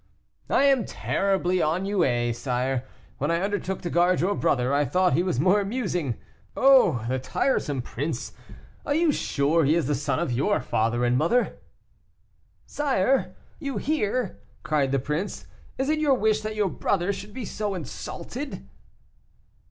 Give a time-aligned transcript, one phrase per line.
[0.49, 2.85] "I am terribly ennuyé, sire;
[3.19, 6.17] when I undertook to guard your brother, I thought he was more amusing.
[6.57, 7.05] Oh!
[7.07, 8.33] the tiresome prince;
[8.83, 11.59] are you sure he is the son of your father and mother?"
[12.65, 13.35] "Sire!
[13.59, 15.45] you hear," cried the prince,
[15.77, 18.67] "is it your wish that your brother should be insulted?"